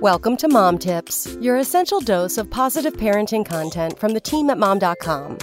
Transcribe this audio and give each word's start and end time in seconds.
Welcome 0.00 0.36
to 0.36 0.48
Mom 0.48 0.78
Tips, 0.78 1.26
your 1.40 1.56
essential 1.56 1.98
dose 1.98 2.38
of 2.38 2.48
positive 2.48 2.92
parenting 2.92 3.44
content 3.44 3.98
from 3.98 4.12
the 4.12 4.20
team 4.20 4.48
at 4.48 4.56
mom.com. 4.56 5.38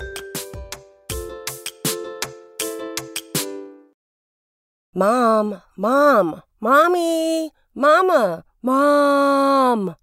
Mom, 4.94 5.62
mom, 5.76 6.42
mommy, 6.62 7.52
mama, 7.74 8.46
mom. 8.62 9.98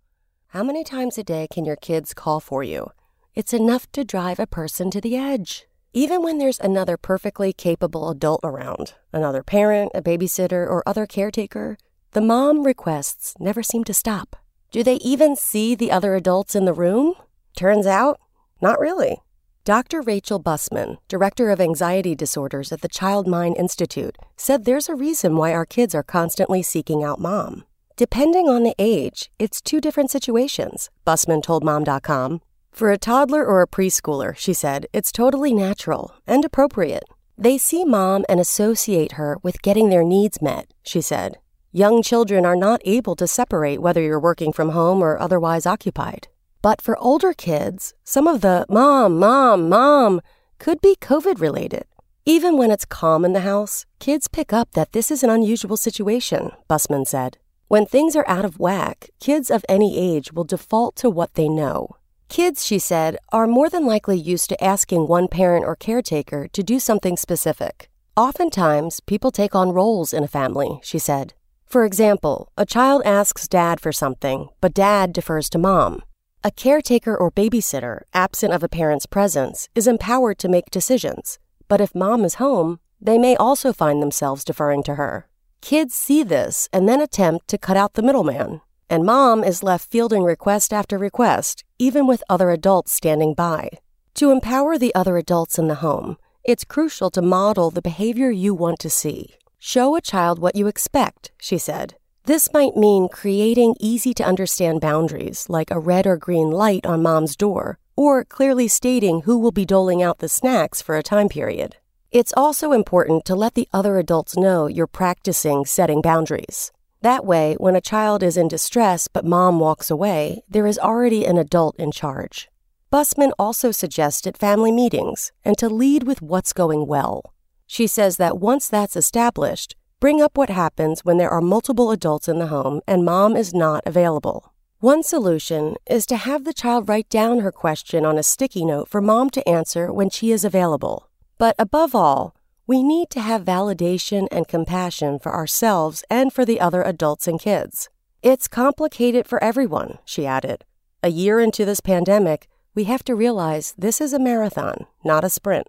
How 0.49 0.63
many 0.63 0.85
times 0.85 1.17
a 1.17 1.25
day 1.25 1.49
can 1.51 1.65
your 1.65 1.77
kids 1.77 2.13
call 2.13 2.39
for 2.39 2.63
you? 2.63 2.91
It's 3.35 3.55
enough 3.55 3.91
to 3.93 4.05
drive 4.05 4.39
a 4.39 4.47
person 4.47 4.91
to 4.91 5.01
the 5.01 5.17
edge. 5.17 5.67
Even 5.95 6.23
when 6.23 6.37
there's 6.37 6.61
another 6.61 6.99
perfectly 6.99 7.55
capable 7.55 8.11
adult 8.11 8.41
around, 8.45 8.93
another 9.15 9.43
parent, 9.43 9.93
a 9.95 10.03
babysitter, 10.03 10.69
or 10.69 10.83
other 10.85 11.07
caretaker, 11.07 11.79
the 12.11 12.21
mom 12.21 12.65
requests 12.65 13.35
never 13.41 13.63
seem 13.63 13.85
to 13.85 13.95
stop. 13.95 14.37
Do 14.73 14.83
they 14.83 14.95
even 14.97 15.37
see 15.37 15.75
the 15.75 15.91
other 15.93 16.15
adults 16.15 16.55
in 16.55 16.65
the 16.65 16.73
room? 16.73 17.15
Turns 17.55 17.87
out, 17.87 18.19
not 18.63 18.81
really. 18.81 19.19
Dr. 19.65 20.01
Rachel 20.01 20.41
Busman, 20.41 20.97
Director 21.09 21.51
of 21.51 21.61
Anxiety 21.61 22.15
Disorders 22.15 22.73
at 22.73 22.81
the 22.81 22.89
Child 22.89 23.27
Mind 23.29 23.55
Institute, 23.59 24.17
said 24.35 24.65
there's 24.65 24.89
a 24.89 24.95
reason 24.95 25.37
why 25.37 25.53
our 25.53 25.67
kids 25.67 25.95
are 25.95 26.03
constantly 26.03 26.63
seeking 26.63 27.05
out 27.05 27.21
mom. 27.21 27.65
Depending 27.99 28.49
on 28.49 28.63
the 28.63 28.75
age, 28.79 29.31
it's 29.39 29.61
two 29.61 29.79
different 29.79 30.11
situations, 30.11 30.89
Busman 31.05 31.43
told 31.43 31.63
Mom.com. 31.63 32.41
For 32.71 32.91
a 32.91 32.97
toddler 32.97 33.45
or 33.45 33.61
a 33.61 33.69
preschooler, 33.69 34.35
she 34.35 34.55
said, 34.55 34.87
it's 34.95 35.13
totally 35.13 35.53
natural 35.53 36.15
and 36.27 36.47
appropriate. 36.47 37.05
They 37.37 37.59
see 37.59 37.85
mom 37.85 38.25
and 38.27 38.41
associate 38.41 39.13
her 39.13 39.37
with 39.43 39.61
getting 39.61 39.91
their 39.91 40.03
needs 40.03 40.41
met, 40.41 40.73
she 40.83 41.03
said. 41.03 41.37
Young 41.75 42.03
children 42.03 42.45
are 42.45 42.55
not 42.55 42.83
able 42.85 43.17
to 43.17 43.27
separate 43.27 43.81
whether 43.81 44.03
you're 44.03 44.21
working 44.21 44.53
from 44.53 44.71
home 44.71 45.01
or 45.01 45.19
otherwise 45.19 45.65
occupied. 45.65 46.29
But 46.61 46.83
for 46.83 46.99
older 46.99 47.33
kids, 47.33 47.95
some 48.05 48.29
of 48.29 48.43
the 48.43 48.67
mom, 48.69 49.19
mom, 49.19 49.71
mom 49.71 50.21
could 50.59 50.83
be 50.83 50.97
COVID 50.97 51.41
related. 51.41 51.85
Even 52.27 52.59
when 52.59 52.71
it's 52.71 52.85
calm 52.85 53.25
in 53.25 53.33
the 53.33 53.41
house, 53.41 53.87
kids 54.01 54.29
pick 54.29 54.53
up 54.53 54.73
that 54.73 54.93
this 54.93 55.11
is 55.11 55.23
an 55.23 55.31
unusual 55.31 55.79
situation, 55.79 56.51
Busman 56.69 57.07
said. 57.07 57.39
When 57.69 57.87
things 57.87 58.17
are 58.17 58.29
out 58.29 58.45
of 58.45 58.61
whack, 58.61 59.09
kids 59.19 59.51
of 59.51 59.65
any 59.67 59.99
age 59.99 60.31
will 60.31 60.45
default 60.45 60.95
to 60.97 61.09
what 61.09 61.33
they 61.37 61.49
know. 61.49 61.97
Kids, 62.29 62.67
she 62.67 62.79
said, 62.79 63.17
are 63.33 63.47
more 63.47 63.71
than 63.71 63.87
likely 63.87 64.19
used 64.19 64.51
to 64.51 64.63
asking 64.63 65.09
one 65.09 65.27
parent 65.27 65.65
or 65.65 65.75
caretaker 65.75 66.49
to 66.49 66.63
do 66.63 66.79
something 66.79 67.17
specific. 67.17 67.89
Oftentimes, 68.15 69.01
people 69.01 69.31
take 69.31 69.55
on 69.55 69.73
roles 69.73 70.13
in 70.13 70.23
a 70.23 70.29
family, 70.29 70.79
she 70.83 70.99
said. 70.99 71.33
For 71.73 71.87
example, 71.87 72.53
a 72.59 72.67
child 72.67 73.01
asks 73.07 73.49
dad 73.49 73.81
for 73.81 73.93
something, 73.93 74.51
but 74.61 74.75
dad 74.75 75.11
defers 75.15 75.49
to 75.49 75.59
mom. 75.59 76.03
A 76.45 76.51
caretaker 76.51 77.17
or 77.17 77.31
babysitter, 77.33 78.03
absent 78.13 78.53
of 78.53 78.63
a 78.63 78.69
parent's 78.69 79.07
presence, 79.07 79.71
is 79.75 79.87
empowered 79.87 80.39
to 80.41 80.51
make 80.51 80.71
decisions. 80.71 81.39
But 81.69 81.81
if 81.81 81.95
mom 81.95 82.27
is 82.27 82.35
home, 82.35 82.81
they 83.01 83.17
may 83.17 83.37
also 83.37 83.73
find 83.73 84.03
themselves 84.03 84.45
deferring 84.45 84.83
to 84.83 84.97
her. 84.97 85.31
Kids 85.63 85.95
see 85.95 86.23
this 86.23 86.69
and 86.75 86.87
then 86.87 87.01
attempt 87.01 87.49
to 87.49 87.57
cut 87.57 87.79
out 87.79 87.95
the 87.95 88.03
middleman. 88.03 88.61
And 88.91 89.07
mom 89.07 89.43
is 89.43 89.63
left 89.63 89.91
fielding 89.91 90.25
request 90.25 90.75
after 90.75 90.99
request, 90.99 91.65
even 91.79 92.07
with 92.07 92.23
other 92.29 92.51
adults 92.51 92.93
standing 92.93 93.33
by. 93.33 93.71
To 94.17 94.31
empower 94.31 94.77
the 94.77 94.95
other 94.95 95.17
adults 95.17 95.59
in 95.59 95.69
the 95.69 95.77
home, 95.77 96.19
it's 96.45 96.65
crucial 96.65 97.09
to 97.13 97.23
model 97.23 97.71
the 97.71 97.81
behavior 97.81 98.31
you 98.31 98.53
want 98.53 98.79
to 98.81 98.91
see. 98.91 99.37
Show 99.65 99.95
a 99.95 100.01
child 100.01 100.41
what 100.41 100.57
you 100.57 100.67
expect, 100.67 101.31
she 101.39 101.57
said. 101.57 101.95
This 102.25 102.53
might 102.53 102.77
mean 102.77 103.09
creating 103.09 103.77
easy 103.79 104.13
to 104.15 104.25
understand 104.25 104.81
boundaries, 104.81 105.47
like 105.49 105.71
a 105.71 105.79
red 105.79 106.05
or 106.05 106.17
green 106.17 106.51
light 106.51 106.85
on 106.85 107.01
mom's 107.05 107.37
door, 107.37 107.79
or 107.95 108.25
clearly 108.25 108.67
stating 108.67 109.21
who 109.21 109.39
will 109.39 109.53
be 109.53 109.65
doling 109.65 110.03
out 110.03 110.19
the 110.19 110.29
snacks 110.29 110.83
for 110.83 110.97
a 110.97 111.03
time 111.05 111.29
period. 111.29 111.77
It's 112.11 112.35
also 112.37 112.73
important 112.73 113.25
to 113.27 113.37
let 113.37 113.55
the 113.55 113.69
other 113.73 113.99
adults 113.99 114.37
know 114.37 114.67
you're 114.67 114.89
practicing 114.89 115.65
setting 115.65 116.03
boundaries. 116.03 116.73
That 117.01 117.25
way, 117.25 117.55
when 117.61 117.77
a 117.77 117.81
child 117.81 118.25
is 118.25 118.37
in 118.37 118.49
distress 118.49 119.07
but 119.07 119.25
mom 119.25 119.61
walks 119.61 119.93
away, 119.93 120.43
there 120.49 120.67
is 120.67 120.77
already 120.77 121.25
an 121.25 121.39
adult 121.39 121.77
in 121.77 121.93
charge. 121.93 122.49
Busman 122.91 123.31
also 123.39 123.71
suggested 123.71 124.37
family 124.37 124.73
meetings 124.73 125.31
and 125.45 125.57
to 125.59 125.69
lead 125.69 126.03
with 126.03 126.21
what's 126.21 126.53
going 126.53 126.89
well. 126.89 127.33
She 127.73 127.87
says 127.87 128.19
that 128.19 128.37
once 128.37 128.69
that's 128.69 128.97
established, 128.97 129.77
bring 129.99 130.21
up 130.21 130.37
what 130.37 130.51
happens 130.51 131.07
when 131.07 131.17
there 131.17 131.31
are 131.31 131.41
multiple 131.41 131.91
adults 131.91 132.29
in 132.29 132.39
the 132.39 132.49
home 132.49 132.83
and 132.87 133.03
mom 133.03 133.35
is 133.35 133.55
not 133.55 133.83
available. 133.87 134.53
One 134.81 135.03
solution 135.03 135.77
is 135.87 136.05
to 136.07 136.17
have 136.17 136.45
the 136.45 136.53
child 136.53 136.87
write 136.87 137.09
down 137.09 137.39
her 137.39 137.51
question 137.51 138.05
on 138.05 138.19
a 138.19 138.23
sticky 138.23 138.67
note 138.67 138.91
for 138.91 139.01
mom 139.01 139.31
to 139.31 139.49
answer 139.49 139.91
when 139.91 140.11
she 140.11 140.33
is 140.33 140.45
available. 140.45 141.09
But 141.39 141.55
above 141.59 141.95
all, 141.95 142.37
we 142.67 142.83
need 142.83 143.09
to 143.09 143.23
have 143.23 143.43
validation 143.43 144.29
and 144.31 144.47
compassion 144.47 145.19
for 145.19 145.35
ourselves 145.35 146.05
and 146.11 146.31
for 146.31 146.45
the 146.45 146.61
other 146.61 146.83
adults 146.83 147.27
and 147.27 147.41
kids. 147.41 147.89
It's 148.23 148.49
complicated 148.49 149.27
for 149.27 149.43
everyone, 149.43 149.97
she 150.05 150.27
added. 150.27 150.67
A 151.03 151.09
year 151.09 151.41
into 151.41 151.65
this 151.65 151.81
pandemic, 151.81 152.49
we 152.75 152.85
have 152.85 153.03
to 153.05 153.15
realize 153.15 153.73
this 153.79 153.99
is 153.99 154.13
a 154.13 154.19
marathon, 154.19 154.85
not 155.03 155.25
a 155.25 155.31
sprint. 155.31 155.69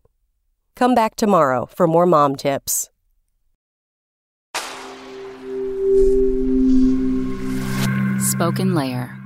Come 0.76 0.96
back 0.96 1.16
tomorrow 1.16 1.66
for 1.68 1.88
more 1.88 2.06
mom 2.06 2.36
tips. 2.36 2.90
SpokenLayer. 8.34 9.23